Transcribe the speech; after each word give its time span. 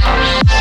Thank 0.00 0.59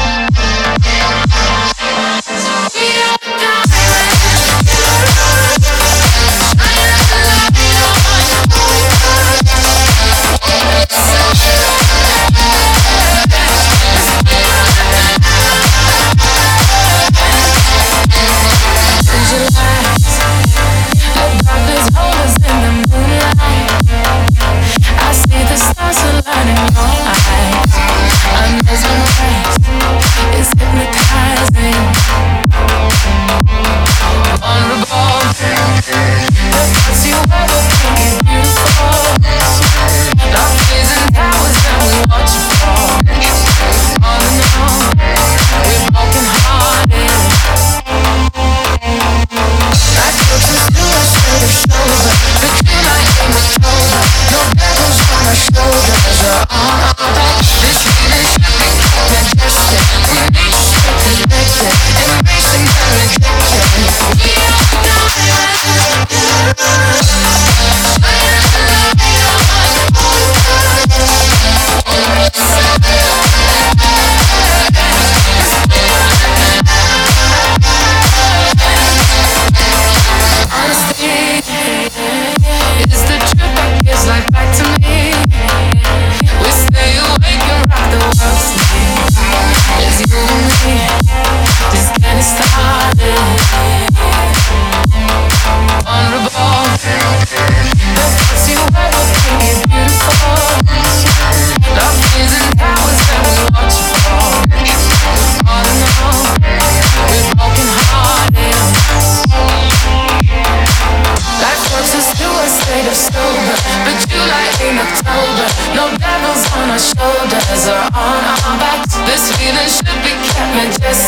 just 120.78 120.99